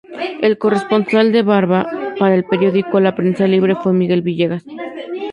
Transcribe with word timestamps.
El 0.47 0.57
corresponsal 0.57 1.31
de 1.31 1.43
Barva 1.43 1.85
para 2.17 2.33
el 2.33 2.43
periódico 2.43 2.99
La 2.99 3.13
Prensa 3.13 3.45
Libre 3.45 3.75
fue 3.75 3.93
Miguel 3.93 4.23
Villegas. 4.23 4.65